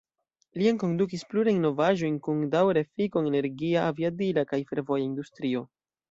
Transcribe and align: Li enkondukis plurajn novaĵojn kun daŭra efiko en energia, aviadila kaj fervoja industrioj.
Li 0.59 0.67
enkondukis 0.69 1.25
plurajn 1.33 1.59
novaĵojn 1.65 2.15
kun 2.27 2.39
daŭra 2.55 2.83
efiko 2.85 3.21
en 3.23 3.27
energia, 3.33 3.83
aviadila 3.91 4.45
kaj 4.53 4.59
fervoja 4.71 5.05
industrioj. 5.09 5.63